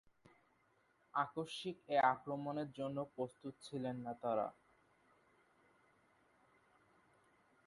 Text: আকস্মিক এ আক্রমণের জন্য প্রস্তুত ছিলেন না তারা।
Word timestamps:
আকস্মিক 1.13 1.77
এ 1.87 1.97
আক্রমণের 2.13 2.69
জন্য 2.77 2.97
প্রস্তুত 3.15 3.53
ছিলেন 3.65 3.95
না 4.05 4.13
তারা। 4.21 4.47